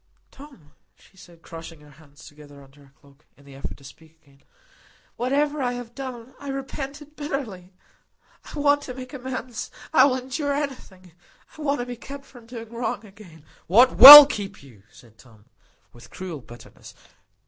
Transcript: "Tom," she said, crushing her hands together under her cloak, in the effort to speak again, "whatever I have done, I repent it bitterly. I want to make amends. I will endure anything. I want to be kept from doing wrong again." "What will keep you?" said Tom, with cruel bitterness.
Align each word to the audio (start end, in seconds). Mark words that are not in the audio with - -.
"Tom," 0.31 0.71
she 0.95 1.15
said, 1.15 1.43
crushing 1.43 1.81
her 1.81 1.91
hands 1.91 2.25
together 2.25 2.63
under 2.63 2.85
her 2.85 2.93
cloak, 2.99 3.23
in 3.37 3.45
the 3.45 3.53
effort 3.53 3.77
to 3.77 3.83
speak 3.83 4.17
again, 4.23 4.41
"whatever 5.15 5.61
I 5.61 5.73
have 5.73 5.93
done, 5.93 6.33
I 6.39 6.47
repent 6.47 7.03
it 7.03 7.15
bitterly. 7.15 7.71
I 8.45 8.57
want 8.57 8.81
to 8.81 8.95
make 8.95 9.13
amends. 9.13 9.69
I 9.93 10.05
will 10.05 10.15
endure 10.17 10.53
anything. 10.53 11.11
I 11.55 11.61
want 11.61 11.81
to 11.81 11.85
be 11.85 11.97
kept 11.97 12.25
from 12.25 12.47
doing 12.47 12.73
wrong 12.73 13.05
again." 13.05 13.45
"What 13.67 13.97
will 13.97 14.25
keep 14.25 14.63
you?" 14.63 14.81
said 14.91 15.19
Tom, 15.19 15.45
with 15.93 16.09
cruel 16.09 16.39
bitterness. 16.41 16.95